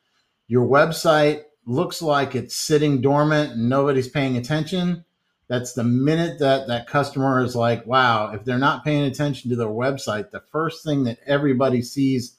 your 0.49 0.67
website 0.67 1.43
looks 1.67 2.03
like 2.03 2.35
it's 2.35 2.57
sitting 2.57 3.01
dormant 3.01 3.53
and 3.53 3.69
nobody's 3.69 4.09
paying 4.09 4.37
attention, 4.37 5.05
that's 5.49 5.75
the 5.75 5.85
minute 5.85 6.39
that 6.39 6.67
that 6.69 6.87
customer 6.87 7.43
is 7.45 7.55
like, 7.55 7.87
wow, 7.87 8.33
if 8.33 8.45
they're 8.45 8.59
not 8.59 8.85
paying 8.85 9.05
attention 9.05 9.51
to 9.51 9.57
their 9.57 9.69
website, 9.69 10.31
the 10.31 10.43
first 10.51 10.83
thing 10.83 11.05
that 11.05 11.19
everybody 11.27 11.83
sees 11.83 12.39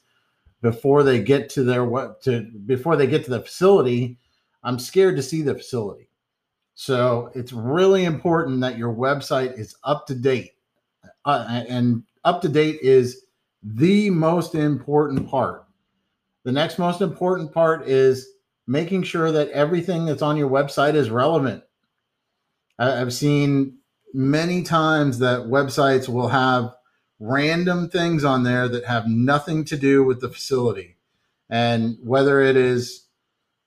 before 0.62 1.02
they 1.02 1.22
get 1.22 1.48
to 1.50 1.62
their 1.62 1.84
what 1.84 2.20
to 2.22 2.42
before 2.66 2.96
they 2.96 3.06
get 3.06 3.24
to 3.24 3.30
the 3.30 3.40
facility 3.40 4.18
i'm 4.64 4.78
scared 4.78 5.16
to 5.16 5.22
see 5.22 5.42
the 5.42 5.54
facility 5.54 6.08
so 6.74 7.30
it's 7.34 7.52
really 7.52 8.04
important 8.04 8.60
that 8.60 8.78
your 8.78 8.92
website 8.92 9.56
is 9.58 9.76
up 9.84 10.06
to 10.06 10.14
date 10.14 10.52
uh, 11.24 11.62
and 11.68 12.02
up 12.26 12.42
to 12.42 12.48
date 12.48 12.78
is 12.82 13.22
the 13.62 14.10
most 14.10 14.54
important 14.54 15.28
part 15.28 15.64
the 16.44 16.52
next 16.52 16.78
most 16.78 17.00
important 17.00 17.52
part 17.52 17.88
is 17.88 18.28
making 18.66 19.02
sure 19.02 19.32
that 19.32 19.48
everything 19.50 20.04
that's 20.04 20.22
on 20.22 20.36
your 20.36 20.50
website 20.50 20.94
is 20.94 21.08
relevant 21.08 21.62
i've 22.78 23.14
seen 23.14 23.78
many 24.12 24.62
times 24.62 25.18
that 25.18 25.40
websites 25.40 26.08
will 26.08 26.28
have 26.28 26.74
random 27.18 27.88
things 27.88 28.24
on 28.24 28.42
there 28.42 28.68
that 28.68 28.84
have 28.84 29.06
nothing 29.06 29.64
to 29.64 29.76
do 29.76 30.04
with 30.04 30.20
the 30.20 30.28
facility. 30.28 30.96
And 31.48 31.96
whether 32.02 32.40
it 32.40 32.56
is 32.56 33.06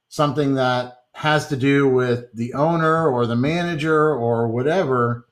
something 0.09 0.55
that 0.55 0.97
has 1.13 1.47
to 1.47 1.55
do 1.55 1.87
with 1.87 2.25
the 2.33 2.53
owner 2.53 3.07
or 3.07 3.25
the 3.25 3.35
manager 3.35 4.13
or 4.13 4.47
whatever, 4.47 5.27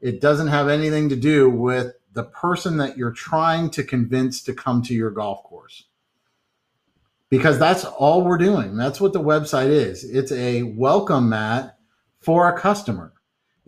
it 0.00 0.20
doesn't 0.20 0.48
have 0.48 0.68
anything 0.68 1.08
to 1.08 1.16
do 1.16 1.50
with 1.50 1.94
the 2.18 2.24
person 2.24 2.76
that 2.76 2.98
you're 2.98 3.12
trying 3.12 3.70
to 3.70 3.82
convince 3.82 4.42
to 4.42 4.52
come 4.52 4.82
to 4.82 4.94
your 4.94 5.10
golf 5.10 5.42
course. 5.44 5.84
Because 7.30 7.58
that's 7.58 7.84
all 7.84 8.22
we're 8.24 8.38
doing. 8.38 8.76
That's 8.76 9.00
what 9.00 9.14
the 9.14 9.22
website 9.22 9.70
is. 9.70 10.04
It's 10.04 10.32
a 10.32 10.64
welcome 10.64 11.30
mat 11.30 11.78
for 12.20 12.48
a 12.48 12.58
customer 12.58 13.14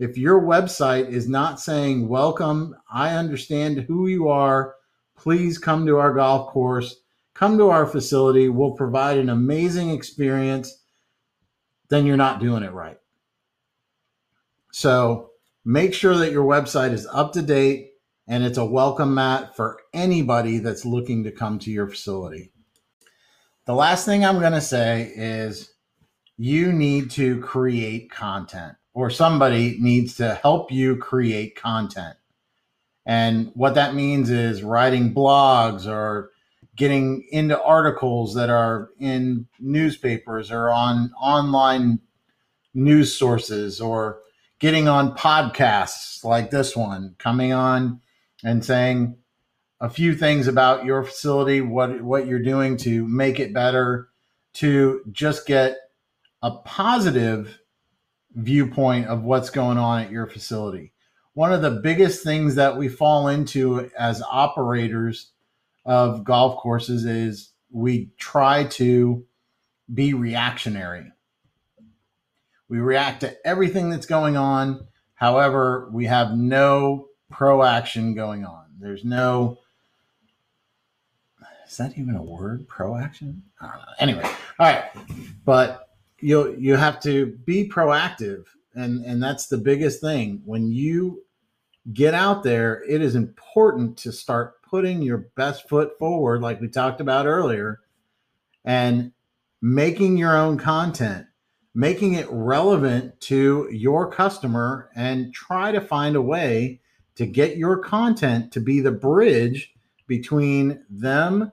if 0.01 0.17
your 0.17 0.41
website 0.41 1.09
is 1.09 1.29
not 1.29 1.59
saying, 1.59 2.07
Welcome, 2.07 2.75
I 2.91 3.13
understand 3.13 3.81
who 3.81 4.07
you 4.07 4.29
are, 4.29 4.73
please 5.15 5.59
come 5.59 5.85
to 5.85 5.99
our 5.99 6.11
golf 6.11 6.51
course, 6.51 7.01
come 7.35 7.55
to 7.59 7.69
our 7.69 7.85
facility, 7.85 8.49
we'll 8.49 8.71
provide 8.71 9.19
an 9.19 9.29
amazing 9.29 9.91
experience, 9.91 10.75
then 11.89 12.07
you're 12.07 12.17
not 12.17 12.39
doing 12.39 12.63
it 12.63 12.71
right. 12.71 12.97
So 14.71 15.29
make 15.65 15.93
sure 15.93 16.17
that 16.17 16.31
your 16.31 16.45
website 16.45 16.93
is 16.93 17.05
up 17.05 17.31
to 17.33 17.43
date 17.43 17.90
and 18.27 18.43
it's 18.43 18.57
a 18.57 18.65
welcome 18.65 19.13
mat 19.13 19.55
for 19.55 19.79
anybody 19.93 20.59
that's 20.59 20.85
looking 20.85 21.23
to 21.23 21.31
come 21.31 21.59
to 21.59 21.71
your 21.71 21.87
facility. 21.87 22.51
The 23.65 23.73
last 23.73 24.05
thing 24.05 24.23
I'm 24.25 24.39
going 24.39 24.53
to 24.53 24.61
say 24.61 25.11
is 25.15 25.73
you 26.37 26.71
need 26.71 27.11
to 27.11 27.39
create 27.41 28.11
content 28.11 28.75
or 28.93 29.09
somebody 29.09 29.77
needs 29.79 30.15
to 30.17 30.35
help 30.35 30.71
you 30.71 30.97
create 30.97 31.55
content. 31.55 32.15
And 33.05 33.51
what 33.53 33.75
that 33.75 33.95
means 33.95 34.29
is 34.29 34.63
writing 34.63 35.13
blogs 35.13 35.87
or 35.87 36.31
getting 36.75 37.27
into 37.31 37.61
articles 37.61 38.33
that 38.35 38.49
are 38.49 38.89
in 38.99 39.47
newspapers 39.59 40.51
or 40.51 40.69
on 40.69 41.11
online 41.21 41.99
news 42.73 43.15
sources 43.15 43.81
or 43.81 44.19
getting 44.59 44.87
on 44.87 45.15
podcasts 45.15 46.23
like 46.23 46.51
this 46.51 46.75
one, 46.75 47.15
coming 47.17 47.51
on 47.51 47.99
and 48.43 48.63
saying 48.63 49.17
a 49.79 49.89
few 49.89 50.15
things 50.15 50.47
about 50.47 50.85
your 50.85 51.03
facility, 51.03 51.61
what 51.61 52.01
what 52.01 52.27
you're 52.27 52.41
doing 52.41 52.77
to 52.77 53.07
make 53.07 53.39
it 53.39 53.53
better, 53.53 54.09
to 54.53 55.01
just 55.11 55.45
get 55.45 55.77
a 56.43 56.51
positive 56.51 57.59
viewpoint 58.33 59.07
of 59.07 59.23
what's 59.23 59.49
going 59.49 59.77
on 59.77 60.01
at 60.01 60.11
your 60.11 60.27
facility. 60.27 60.93
One 61.33 61.53
of 61.53 61.61
the 61.61 61.71
biggest 61.71 62.23
things 62.23 62.55
that 62.55 62.77
we 62.77 62.89
fall 62.89 63.27
into 63.27 63.89
as 63.97 64.21
operators 64.21 65.31
of 65.85 66.23
golf 66.23 66.57
courses 66.57 67.05
is 67.05 67.51
we 67.71 68.11
try 68.17 68.65
to 68.65 69.25
be 69.93 70.13
reactionary. 70.13 71.11
We 72.69 72.79
react 72.79 73.21
to 73.21 73.35
everything 73.45 73.89
that's 73.89 74.05
going 74.05 74.37
on. 74.37 74.87
However, 75.15 75.89
we 75.91 76.05
have 76.05 76.35
no 76.35 77.07
proaction 77.31 78.13
going 78.13 78.45
on. 78.45 78.65
There's 78.79 79.03
no 79.03 79.57
is 81.67 81.77
that 81.77 81.97
even 81.97 82.15
a 82.15 82.21
word? 82.21 82.67
Proaction? 82.67 83.41
I 83.61 83.67
don't 83.67 83.77
know. 83.77 83.93
Anyway, 83.99 84.23
all 84.23 84.35
right. 84.59 84.83
But 85.45 85.87
you 86.21 86.55
you 86.57 86.75
have 86.75 86.99
to 87.01 87.37
be 87.45 87.67
proactive 87.67 88.45
and 88.75 89.03
and 89.05 89.21
that's 89.21 89.47
the 89.47 89.57
biggest 89.57 89.99
thing 89.99 90.41
when 90.45 90.71
you 90.71 91.23
get 91.93 92.13
out 92.13 92.43
there 92.43 92.83
it 92.87 93.01
is 93.01 93.15
important 93.15 93.97
to 93.97 94.11
start 94.11 94.61
putting 94.61 95.01
your 95.01 95.17
best 95.35 95.67
foot 95.67 95.97
forward 95.97 96.41
like 96.41 96.61
we 96.61 96.67
talked 96.67 97.01
about 97.01 97.25
earlier 97.25 97.79
and 98.63 99.11
making 99.61 100.15
your 100.15 100.37
own 100.37 100.57
content 100.57 101.25
making 101.73 102.13
it 102.13 102.27
relevant 102.29 103.19
to 103.19 103.67
your 103.71 104.09
customer 104.09 104.89
and 104.95 105.33
try 105.33 105.71
to 105.71 105.81
find 105.81 106.15
a 106.15 106.21
way 106.21 106.79
to 107.15 107.25
get 107.25 107.57
your 107.57 107.77
content 107.77 108.51
to 108.53 108.59
be 108.59 108.79
the 108.79 108.91
bridge 108.91 109.73
between 110.07 110.83
them 110.89 111.51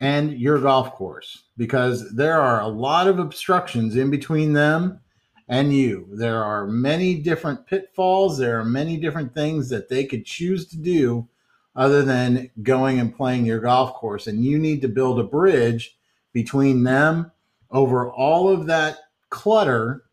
and 0.00 0.38
your 0.38 0.60
golf 0.60 0.92
course 0.92 1.44
because 1.56 2.14
there 2.14 2.40
are 2.40 2.60
a 2.60 2.68
lot 2.68 3.08
of 3.08 3.18
obstructions 3.18 3.96
in 3.96 4.10
between 4.10 4.52
them 4.52 5.00
and 5.48 5.72
you. 5.72 6.06
There 6.12 6.42
are 6.44 6.66
many 6.66 7.16
different 7.16 7.66
pitfalls, 7.66 8.38
there 8.38 8.60
are 8.60 8.64
many 8.64 8.96
different 8.96 9.34
things 9.34 9.68
that 9.70 9.88
they 9.88 10.04
could 10.04 10.24
choose 10.24 10.68
to 10.68 10.76
do 10.76 11.28
other 11.74 12.02
than 12.02 12.50
going 12.62 12.98
and 12.98 13.16
playing 13.16 13.46
your 13.46 13.60
golf 13.60 13.94
course. 13.94 14.26
And 14.26 14.44
you 14.44 14.58
need 14.58 14.82
to 14.82 14.88
build 14.88 15.18
a 15.18 15.24
bridge 15.24 15.96
between 16.32 16.82
them 16.82 17.30
over 17.70 18.10
all 18.10 18.48
of 18.48 18.66
that 18.66 18.98
clutter 19.30 20.04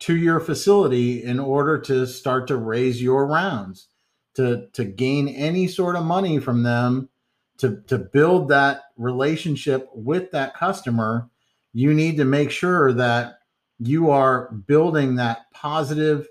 to 0.00 0.16
your 0.16 0.40
facility 0.40 1.22
in 1.22 1.38
order 1.38 1.78
to 1.78 2.06
start 2.06 2.46
to 2.48 2.56
raise 2.56 3.02
your 3.02 3.26
rounds, 3.26 3.88
to, 4.40 4.66
to 4.72 4.84
gain 4.84 5.28
any 5.28 5.66
sort 5.68 5.96
of 5.96 6.04
money 6.04 6.38
from 6.38 6.62
them 6.62 7.08
to, 7.58 7.82
to 7.88 7.98
build 7.98 8.48
that 8.48 8.84
relationship 8.96 9.88
with 9.94 10.30
that 10.30 10.54
customer, 10.54 11.28
you 11.72 11.92
need 11.92 12.16
to 12.16 12.24
make 12.24 12.50
sure 12.50 12.92
that 12.92 13.38
you 13.78 14.10
are 14.10 14.50
building 14.52 15.16
that 15.16 15.50
positive 15.52 16.26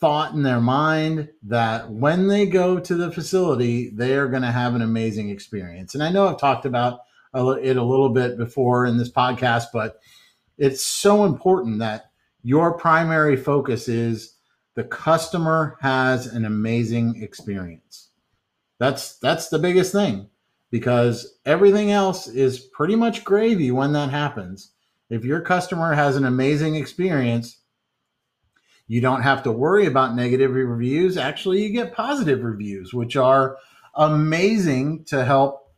thought 0.00 0.32
in 0.32 0.42
their 0.42 0.60
mind 0.60 1.28
that 1.42 1.90
when 1.90 2.28
they 2.28 2.46
go 2.46 2.78
to 2.78 2.94
the 2.94 3.10
facility, 3.10 3.90
they 3.90 4.14
are 4.14 4.28
going 4.28 4.42
to 4.42 4.52
have 4.52 4.74
an 4.74 4.82
amazing 4.82 5.30
experience. 5.30 5.94
And 5.94 6.02
I 6.02 6.10
know 6.10 6.28
I've 6.28 6.38
talked 6.38 6.66
about 6.66 7.00
it 7.34 7.76
a 7.76 7.82
little 7.82 8.10
bit 8.10 8.38
before 8.38 8.86
in 8.86 8.96
this 8.96 9.10
podcast, 9.10 9.66
but 9.72 9.98
it's 10.56 10.82
so 10.82 11.24
important 11.24 11.78
that 11.78 12.10
your 12.42 12.76
primary 12.76 13.36
focus 13.36 13.88
is 13.88 14.37
the 14.78 14.84
customer 14.84 15.76
has 15.80 16.28
an 16.28 16.44
amazing 16.44 17.20
experience. 17.20 18.10
That's 18.78 19.18
that's 19.18 19.48
the 19.48 19.58
biggest 19.58 19.90
thing 19.90 20.28
because 20.70 21.36
everything 21.44 21.90
else 21.90 22.28
is 22.28 22.60
pretty 22.60 22.94
much 22.94 23.24
gravy 23.24 23.72
when 23.72 23.92
that 23.94 24.10
happens. 24.10 24.70
If 25.10 25.24
your 25.24 25.40
customer 25.40 25.94
has 25.94 26.14
an 26.14 26.24
amazing 26.24 26.76
experience, 26.76 27.58
you 28.86 29.00
don't 29.00 29.22
have 29.22 29.42
to 29.42 29.50
worry 29.50 29.86
about 29.86 30.14
negative 30.14 30.52
reviews. 30.52 31.16
Actually, 31.16 31.60
you 31.64 31.72
get 31.72 31.92
positive 31.92 32.44
reviews, 32.44 32.94
which 32.94 33.16
are 33.16 33.56
amazing 33.96 35.06
to 35.06 35.24
help 35.24 35.74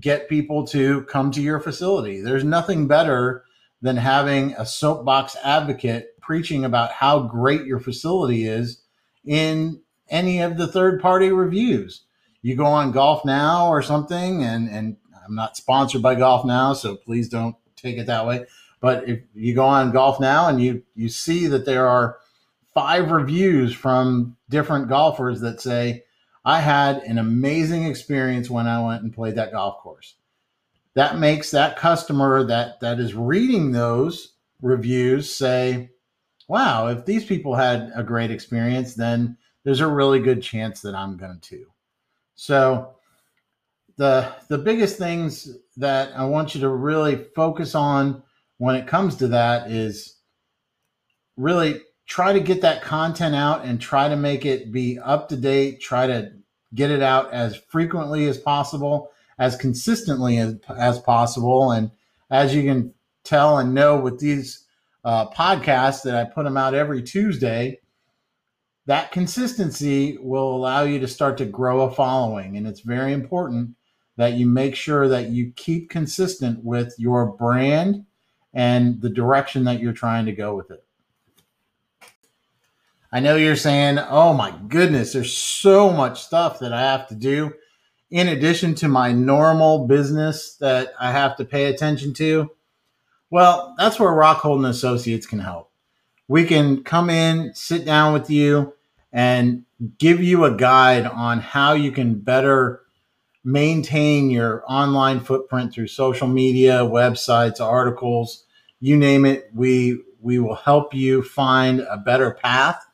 get 0.00 0.30
people 0.30 0.66
to 0.68 1.02
come 1.02 1.30
to 1.32 1.42
your 1.42 1.60
facility. 1.60 2.22
There's 2.22 2.42
nothing 2.42 2.88
better 2.88 3.44
than 3.82 3.98
having 3.98 4.54
a 4.54 4.64
soapbox 4.64 5.36
advocate 5.44 6.13
preaching 6.24 6.64
about 6.64 6.92
how 6.92 7.20
great 7.20 7.66
your 7.66 7.80
facility 7.80 8.46
is 8.46 8.82
in 9.24 9.80
any 10.08 10.40
of 10.40 10.56
the 10.56 10.66
third 10.66 11.00
party 11.00 11.30
reviews. 11.30 12.04
You 12.42 12.56
go 12.56 12.66
on 12.66 12.92
Golf 12.92 13.24
Now 13.24 13.68
or 13.68 13.82
something, 13.82 14.42
and, 14.42 14.68
and 14.68 14.96
I'm 15.24 15.34
not 15.34 15.56
sponsored 15.56 16.02
by 16.02 16.14
Golf 16.14 16.44
Now, 16.44 16.72
so 16.72 16.96
please 16.96 17.28
don't 17.28 17.56
take 17.76 17.96
it 17.96 18.06
that 18.06 18.26
way. 18.26 18.46
But 18.80 19.08
if 19.08 19.20
you 19.34 19.54
go 19.54 19.64
on 19.64 19.92
Golf 19.92 20.20
Now 20.20 20.48
and 20.48 20.60
you 20.60 20.82
you 20.94 21.08
see 21.08 21.46
that 21.46 21.64
there 21.64 21.86
are 21.86 22.18
five 22.74 23.10
reviews 23.10 23.72
from 23.72 24.36
different 24.50 24.88
golfers 24.88 25.40
that 25.40 25.60
say, 25.60 26.04
I 26.44 26.60
had 26.60 26.98
an 27.04 27.16
amazing 27.16 27.84
experience 27.84 28.50
when 28.50 28.66
I 28.66 28.84
went 28.84 29.02
and 29.02 29.14
played 29.14 29.36
that 29.36 29.52
golf 29.52 29.78
course. 29.78 30.16
That 30.94 31.18
makes 31.18 31.50
that 31.52 31.76
customer 31.76 32.44
that 32.44 32.80
that 32.80 33.00
is 33.00 33.14
reading 33.14 33.72
those 33.72 34.34
reviews 34.60 35.34
say, 35.34 35.90
wow, 36.48 36.88
if 36.88 37.04
these 37.04 37.24
people 37.24 37.54
had 37.54 37.92
a 37.94 38.02
great 38.02 38.30
experience, 38.30 38.94
then 38.94 39.36
there's 39.64 39.80
a 39.80 39.86
really 39.86 40.20
good 40.20 40.42
chance 40.42 40.80
that 40.82 40.94
I'm 40.94 41.16
going 41.16 41.40
to. 41.40 41.66
So 42.34 42.96
the 43.96 44.32
the 44.48 44.58
biggest 44.58 44.98
things 44.98 45.56
that 45.76 46.12
I 46.16 46.24
want 46.24 46.54
you 46.54 46.60
to 46.62 46.68
really 46.68 47.16
focus 47.34 47.74
on 47.74 48.22
when 48.58 48.76
it 48.76 48.86
comes 48.86 49.16
to 49.16 49.28
that 49.28 49.70
is 49.70 50.16
really 51.36 51.80
try 52.06 52.32
to 52.32 52.40
get 52.40 52.60
that 52.60 52.82
content 52.82 53.34
out 53.34 53.64
and 53.64 53.80
try 53.80 54.08
to 54.08 54.16
make 54.16 54.44
it 54.44 54.72
be 54.72 54.98
up 54.98 55.28
to 55.28 55.36
date, 55.36 55.80
try 55.80 56.06
to 56.06 56.32
get 56.74 56.90
it 56.90 57.02
out 57.02 57.32
as 57.32 57.56
frequently 57.56 58.26
as 58.26 58.36
possible, 58.36 59.10
as 59.38 59.56
consistently 59.56 60.38
as, 60.38 60.56
as 60.76 60.98
possible. 60.98 61.72
And 61.72 61.90
as 62.30 62.54
you 62.54 62.62
can 62.62 62.92
tell 63.22 63.58
and 63.58 63.74
know 63.74 63.98
with 63.98 64.18
these 64.18 64.63
uh, 65.04 65.30
podcasts 65.30 66.02
that 66.02 66.14
I 66.14 66.24
put 66.24 66.44
them 66.44 66.56
out 66.56 66.74
every 66.74 67.02
Tuesday, 67.02 67.80
that 68.86 69.12
consistency 69.12 70.18
will 70.18 70.54
allow 70.54 70.84
you 70.84 70.98
to 71.00 71.08
start 71.08 71.38
to 71.38 71.46
grow 71.46 71.82
a 71.82 71.90
following. 71.90 72.56
And 72.56 72.66
it's 72.66 72.80
very 72.80 73.12
important 73.12 73.76
that 74.16 74.34
you 74.34 74.46
make 74.46 74.76
sure 74.76 75.08
that 75.08 75.30
you 75.30 75.52
keep 75.56 75.90
consistent 75.90 76.62
with 76.62 76.94
your 76.98 77.26
brand 77.26 78.04
and 78.52 79.00
the 79.00 79.10
direction 79.10 79.64
that 79.64 79.80
you're 79.80 79.92
trying 79.92 80.26
to 80.26 80.32
go 80.32 80.54
with 80.54 80.70
it. 80.70 80.84
I 83.10 83.20
know 83.20 83.36
you're 83.36 83.56
saying, 83.56 83.98
oh 83.98 84.34
my 84.34 84.52
goodness, 84.68 85.12
there's 85.12 85.36
so 85.36 85.90
much 85.90 86.22
stuff 86.22 86.58
that 86.58 86.72
I 86.72 86.80
have 86.80 87.08
to 87.08 87.14
do 87.14 87.52
in 88.10 88.28
addition 88.28 88.74
to 88.76 88.88
my 88.88 89.12
normal 89.12 89.86
business 89.86 90.56
that 90.56 90.92
I 91.00 91.12
have 91.12 91.36
to 91.36 91.44
pay 91.44 91.66
attention 91.66 92.12
to. 92.14 92.50
Well, 93.34 93.74
that's 93.76 93.98
where 93.98 94.12
Rockhold 94.12 94.58
and 94.58 94.66
Associates 94.66 95.26
can 95.26 95.40
help. 95.40 95.68
We 96.28 96.44
can 96.44 96.84
come 96.84 97.10
in, 97.10 97.52
sit 97.52 97.84
down 97.84 98.12
with 98.12 98.30
you, 98.30 98.74
and 99.12 99.64
give 99.98 100.22
you 100.22 100.44
a 100.44 100.56
guide 100.56 101.04
on 101.04 101.40
how 101.40 101.72
you 101.72 101.90
can 101.90 102.20
better 102.20 102.82
maintain 103.42 104.30
your 104.30 104.62
online 104.68 105.18
footprint 105.18 105.74
through 105.74 105.88
social 105.88 106.28
media, 106.28 106.82
websites, 106.82 107.60
articles, 107.60 108.44
you 108.78 108.96
name 108.96 109.24
it. 109.24 109.50
We 109.52 110.00
we 110.20 110.38
will 110.38 110.54
help 110.54 110.94
you 110.94 111.24
find 111.24 111.80
a 111.80 111.96
better 111.96 112.38
path 112.40 112.86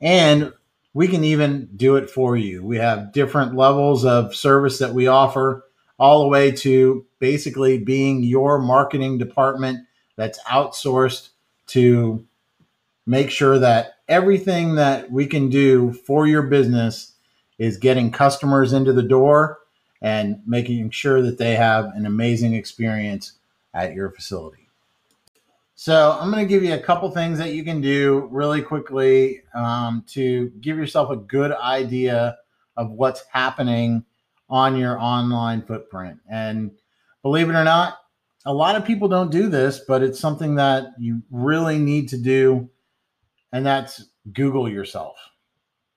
and 0.00 0.52
we 0.94 1.06
can 1.06 1.22
even 1.22 1.68
do 1.76 1.94
it 1.94 2.10
for 2.10 2.36
you. 2.36 2.64
We 2.64 2.78
have 2.78 3.12
different 3.12 3.54
levels 3.54 4.04
of 4.04 4.34
service 4.34 4.80
that 4.80 4.94
we 4.94 5.06
offer, 5.06 5.64
all 6.00 6.22
the 6.22 6.28
way 6.28 6.50
to 6.50 7.04
basically 7.18 7.78
being 7.78 8.22
your 8.22 8.58
marketing 8.58 9.18
department 9.18 9.86
that's 10.16 10.42
outsourced 10.44 11.28
to 11.66 12.26
make 13.06 13.30
sure 13.30 13.58
that 13.58 13.96
everything 14.08 14.76
that 14.76 15.10
we 15.10 15.26
can 15.26 15.50
do 15.50 15.92
for 15.92 16.26
your 16.26 16.42
business 16.42 17.12
is 17.58 17.76
getting 17.76 18.10
customers 18.10 18.72
into 18.72 18.94
the 18.94 19.02
door 19.02 19.58
and 20.00 20.40
making 20.46 20.90
sure 20.90 21.20
that 21.20 21.36
they 21.36 21.54
have 21.54 21.84
an 21.94 22.06
amazing 22.06 22.54
experience 22.54 23.32
at 23.74 23.92
your 23.92 24.10
facility. 24.10 24.68
So 25.74 26.16
I'm 26.18 26.30
going 26.30 26.42
to 26.42 26.48
give 26.48 26.64
you 26.64 26.74
a 26.74 26.78
couple 26.78 27.10
things 27.10 27.38
that 27.38 27.52
you 27.52 27.62
can 27.62 27.82
do 27.82 28.26
really 28.30 28.62
quickly 28.62 29.42
um, 29.54 30.02
to 30.08 30.48
give 30.60 30.78
yourself 30.78 31.10
a 31.10 31.16
good 31.16 31.52
idea 31.52 32.38
of 32.76 32.90
what's 32.90 33.24
happening 33.30 34.04
on 34.50 34.76
your 34.76 34.98
online 34.98 35.62
footprint. 35.62 36.18
And 36.28 36.72
believe 37.22 37.48
it 37.48 37.54
or 37.54 37.64
not, 37.64 37.98
a 38.46 38.52
lot 38.52 38.76
of 38.76 38.84
people 38.84 39.08
don't 39.08 39.30
do 39.30 39.48
this, 39.48 39.80
but 39.86 40.02
it's 40.02 40.18
something 40.18 40.54
that 40.56 40.88
you 40.98 41.22
really 41.30 41.78
need 41.78 42.08
to 42.08 42.18
do, 42.18 42.68
and 43.52 43.64
that's 43.64 44.04
Google 44.32 44.68
yourself. 44.68 45.16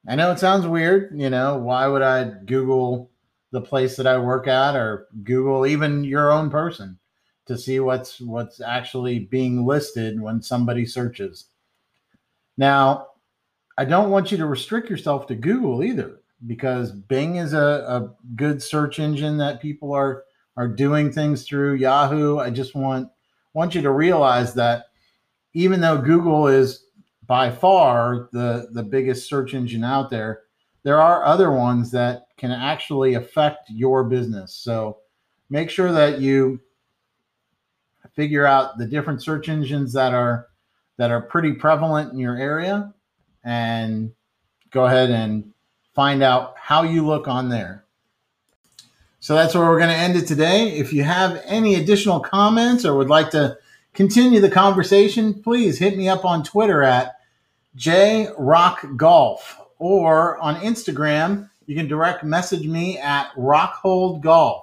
I 0.07 0.15
know 0.15 0.31
it 0.31 0.39
sounds 0.39 0.67
weird. 0.67 1.17
You 1.19 1.29
know, 1.29 1.57
why 1.57 1.87
would 1.87 2.01
I 2.01 2.25
Google 2.45 3.09
the 3.51 3.61
place 3.61 3.95
that 3.95 4.07
I 4.07 4.17
work 4.17 4.47
at 4.47 4.75
or 4.75 5.07
Google 5.23 5.65
even 5.65 6.03
your 6.03 6.31
own 6.31 6.49
person? 6.49 6.99
to 7.45 7.57
see 7.57 7.79
what's 7.79 8.21
what's 8.21 8.61
actually 8.61 9.19
being 9.19 9.65
listed 9.65 10.21
when 10.21 10.41
somebody 10.41 10.85
searches. 10.85 11.45
Now, 12.57 13.07
I 13.77 13.85
don't 13.85 14.11
want 14.11 14.31
you 14.31 14.37
to 14.37 14.45
restrict 14.45 14.89
yourself 14.89 15.27
to 15.27 15.35
Google 15.35 15.83
either, 15.83 16.21
because 16.47 16.91
Bing 16.91 17.37
is 17.37 17.53
a, 17.53 17.57
a 17.87 18.13
good 18.35 18.61
search 18.61 18.99
engine 18.99 19.37
that 19.37 19.61
people 19.61 19.93
are 19.93 20.23
are 20.55 20.67
doing 20.67 21.11
things 21.11 21.45
through. 21.45 21.75
Yahoo. 21.75 22.37
I 22.37 22.49
just 22.49 22.75
want 22.75 23.09
want 23.53 23.75
you 23.75 23.81
to 23.81 23.91
realize 23.91 24.53
that 24.55 24.85
even 25.53 25.81
though 25.81 25.97
Google 25.97 26.47
is 26.47 26.85
by 27.25 27.49
far 27.49 28.29
the 28.31 28.67
the 28.71 28.83
biggest 28.83 29.27
search 29.27 29.53
engine 29.53 29.83
out 29.83 30.09
there, 30.09 30.41
there 30.83 31.01
are 31.01 31.25
other 31.25 31.51
ones 31.51 31.91
that 31.91 32.27
can 32.37 32.51
actually 32.51 33.13
affect 33.13 33.69
your 33.69 34.03
business. 34.03 34.53
So 34.55 34.97
make 35.49 35.69
sure 35.69 35.91
that 35.91 36.19
you 36.19 36.59
figure 38.15 38.45
out 38.45 38.77
the 38.77 38.85
different 38.85 39.23
search 39.23 39.49
engines 39.49 39.93
that 39.93 40.13
are 40.13 40.47
that 40.97 41.09
are 41.11 41.21
pretty 41.21 41.53
prevalent 41.53 42.11
in 42.11 42.19
your 42.19 42.37
area 42.37 42.93
and 43.43 44.11
go 44.71 44.85
ahead 44.85 45.09
and 45.09 45.52
find 45.93 46.23
out 46.23 46.55
how 46.57 46.83
you 46.83 47.05
look 47.05 47.27
on 47.27 47.49
there. 47.49 47.83
So 49.19 49.35
that's 49.35 49.55
where 49.55 49.63
we're 49.63 49.79
going 49.79 49.89
to 49.89 49.95
end 49.95 50.15
it 50.15 50.27
today. 50.27 50.69
If 50.71 50.91
you 50.91 51.03
have 51.03 51.41
any 51.45 51.75
additional 51.75 52.19
comments 52.19 52.83
or 52.83 52.97
would 52.97 53.09
like 53.09 53.29
to 53.31 53.57
continue 53.93 54.41
the 54.41 54.49
conversation, 54.49 55.33
please 55.33 55.79
hit 55.79 55.95
me 55.95 56.09
up 56.09 56.25
on 56.25 56.43
Twitter 56.43 56.83
at 56.83 57.15
jrockgolf 57.77 59.39
or 59.79 60.37
on 60.39 60.55
Instagram, 60.57 61.49
you 61.65 61.75
can 61.75 61.87
direct 61.87 62.23
message 62.23 62.67
me 62.67 62.97
at 62.99 63.31
rockholdgolf. 63.35 64.61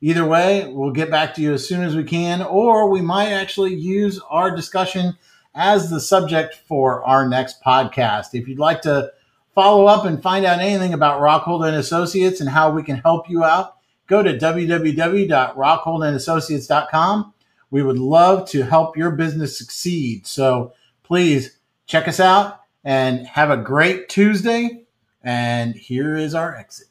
Either 0.00 0.24
way, 0.24 0.68
we'll 0.68 0.90
get 0.90 1.10
back 1.10 1.34
to 1.34 1.40
you 1.40 1.54
as 1.54 1.66
soon 1.66 1.82
as 1.82 1.96
we 1.96 2.04
can, 2.04 2.42
or 2.42 2.90
we 2.90 3.00
might 3.00 3.30
actually 3.30 3.74
use 3.74 4.20
our 4.28 4.54
discussion 4.54 5.16
as 5.54 5.88
the 5.88 6.00
subject 6.00 6.54
for 6.54 7.02
our 7.04 7.28
next 7.28 7.62
podcast. 7.62 8.26
If 8.32 8.46
you'd 8.46 8.58
like 8.58 8.82
to 8.82 9.12
follow 9.54 9.86
up 9.86 10.04
and 10.04 10.22
find 10.22 10.44
out 10.44 10.60
anything 10.60 10.92
about 10.92 11.20
Rockhold 11.20 11.66
and 11.66 11.76
Associates 11.76 12.40
and 12.40 12.50
how 12.50 12.70
we 12.70 12.82
can 12.82 12.96
help 12.96 13.30
you 13.30 13.44
out, 13.44 13.76
go 14.06 14.22
to 14.22 14.36
www.rockholdandassociates.com. 14.36 17.34
We 17.70 17.82
would 17.82 17.98
love 17.98 18.46
to 18.50 18.62
help 18.62 18.96
your 18.96 19.10
business 19.12 19.58
succeed. 19.58 20.26
So 20.26 20.72
please 21.02 21.58
check 21.86 22.08
us 22.08 22.20
out 22.20 22.60
and 22.84 23.26
have 23.26 23.50
a 23.50 23.56
great 23.56 24.08
Tuesday. 24.08 24.84
And 25.22 25.74
here 25.74 26.16
is 26.16 26.34
our 26.34 26.54
exit. 26.54 26.88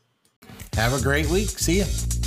Have 0.73 0.93
a 0.93 1.02
great 1.02 1.30
week. 1.30 1.49
See 1.49 1.80
you. 1.80 2.23